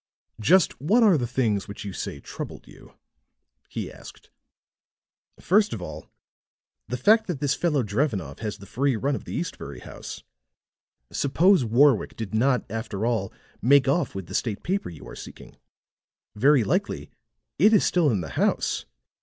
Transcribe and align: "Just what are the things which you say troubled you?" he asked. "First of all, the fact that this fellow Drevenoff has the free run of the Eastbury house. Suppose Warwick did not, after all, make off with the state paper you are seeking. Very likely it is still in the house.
"Just 0.39 0.81
what 0.81 1.03
are 1.03 1.15
the 1.15 1.27
things 1.27 1.67
which 1.67 1.85
you 1.85 1.93
say 1.93 2.19
troubled 2.19 2.67
you?" 2.67 2.95
he 3.69 3.91
asked. 3.91 4.31
"First 5.39 5.73
of 5.73 5.79
all, 5.83 6.07
the 6.87 6.97
fact 6.97 7.27
that 7.27 7.39
this 7.39 7.53
fellow 7.53 7.83
Drevenoff 7.83 8.39
has 8.39 8.57
the 8.57 8.65
free 8.65 8.95
run 8.95 9.13
of 9.13 9.25
the 9.25 9.35
Eastbury 9.35 9.81
house. 9.81 10.23
Suppose 11.11 11.63
Warwick 11.63 12.15
did 12.15 12.33
not, 12.33 12.65
after 12.67 13.05
all, 13.05 13.31
make 13.61 13.87
off 13.87 14.15
with 14.15 14.25
the 14.25 14.33
state 14.33 14.63
paper 14.63 14.89
you 14.89 15.07
are 15.07 15.15
seeking. 15.15 15.55
Very 16.35 16.63
likely 16.63 17.11
it 17.59 17.71
is 17.71 17.85
still 17.85 18.09
in 18.09 18.21
the 18.21 18.29
house. 18.29 18.87